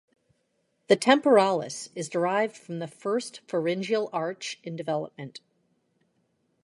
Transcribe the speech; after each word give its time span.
The 0.87 0.95
temporalis 0.97 1.89
is 1.93 2.09
derived 2.09 2.57
from 2.57 2.79
the 2.79 2.87
first 2.87 3.41
pharyngeal 3.47 4.09
arch 4.11 4.59
in 4.63 4.75
development. 4.75 5.41